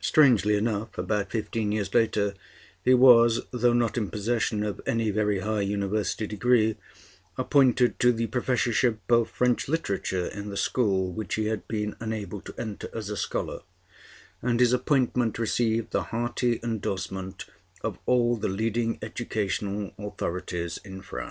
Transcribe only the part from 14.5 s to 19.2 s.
his appointment received the hearty indorsement of all the leading